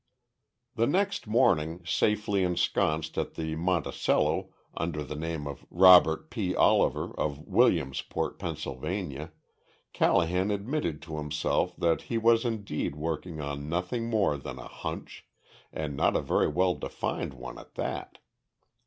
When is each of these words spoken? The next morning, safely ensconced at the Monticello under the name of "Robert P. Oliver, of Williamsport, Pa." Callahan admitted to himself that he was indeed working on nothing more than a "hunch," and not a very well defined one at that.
The 0.73 0.87
next 0.87 1.27
morning, 1.27 1.85
safely 1.85 2.43
ensconced 2.43 3.19
at 3.19 3.35
the 3.35 3.55
Monticello 3.55 4.49
under 4.75 5.03
the 5.03 5.15
name 5.15 5.45
of 5.45 5.63
"Robert 5.69 6.31
P. 6.31 6.55
Oliver, 6.55 7.11
of 7.19 7.37
Williamsport, 7.41 8.39
Pa." 8.39 8.55
Callahan 9.93 10.49
admitted 10.49 11.03
to 11.03 11.17
himself 11.17 11.75
that 11.77 12.01
he 12.09 12.17
was 12.17 12.45
indeed 12.45 12.95
working 12.95 13.39
on 13.39 13.69
nothing 13.69 14.09
more 14.09 14.37
than 14.39 14.57
a 14.57 14.67
"hunch," 14.67 15.23
and 15.71 15.95
not 15.95 16.15
a 16.15 16.21
very 16.21 16.47
well 16.47 16.73
defined 16.73 17.35
one 17.35 17.59
at 17.59 17.75
that. 17.75 18.17